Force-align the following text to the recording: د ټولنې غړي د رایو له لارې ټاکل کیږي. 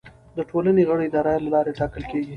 د 0.37 0.39
ټولنې 0.49 0.83
غړي 0.89 1.07
د 1.11 1.15
رایو 1.25 1.43
له 1.45 1.49
لارې 1.55 1.77
ټاکل 1.79 2.03
کیږي. 2.11 2.29